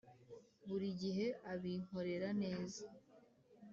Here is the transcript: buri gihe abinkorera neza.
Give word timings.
buri 0.67 0.87
gihe 1.01 1.27
abinkorera 1.51 2.29
neza. 2.41 2.81